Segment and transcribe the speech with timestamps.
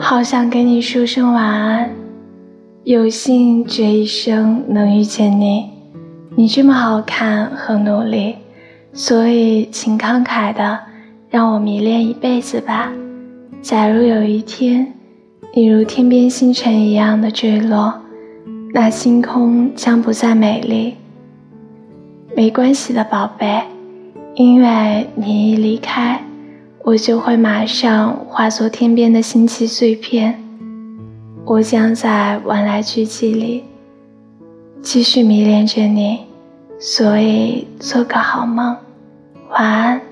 [0.00, 1.90] 好想跟你说声晚安。
[2.84, 5.68] 有幸这一生能遇见你，
[6.36, 8.36] 你这么好看和努力，
[8.92, 10.78] 所以请慷慨的
[11.28, 12.92] 让我迷恋一辈子吧。
[13.60, 14.94] 假如有一天，
[15.52, 17.92] 你如天边星辰一样的坠落，
[18.72, 20.94] 那星空将不再美丽。
[22.36, 23.62] 没关系的，宝贝，
[24.36, 26.22] 因为你一离开。
[26.88, 30.42] 我就会马上化作天边的星气碎片，
[31.44, 33.64] 我将在万籁俱寂里
[34.80, 36.20] 继续迷恋着你，
[36.80, 38.74] 所以做个好梦，
[39.50, 40.07] 晚安。